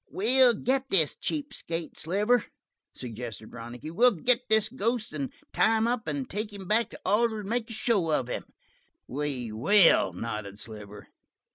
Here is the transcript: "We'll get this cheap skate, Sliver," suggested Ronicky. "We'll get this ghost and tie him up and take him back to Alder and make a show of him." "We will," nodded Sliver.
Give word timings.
"We'll 0.09 0.55
get 0.55 0.89
this 0.89 1.15
cheap 1.15 1.53
skate, 1.53 1.95
Sliver," 1.95 2.45
suggested 2.95 3.53
Ronicky. 3.53 3.91
"We'll 3.91 4.15
get 4.15 4.49
this 4.49 4.67
ghost 4.67 5.13
and 5.13 5.31
tie 5.53 5.77
him 5.77 5.85
up 5.85 6.07
and 6.07 6.27
take 6.27 6.51
him 6.51 6.67
back 6.67 6.89
to 6.89 6.99
Alder 7.05 7.41
and 7.41 7.49
make 7.49 7.69
a 7.69 7.73
show 7.73 8.09
of 8.09 8.27
him." 8.27 8.45
"We 9.05 9.51
will," 9.51 10.13
nodded 10.13 10.57
Sliver. 10.57 11.07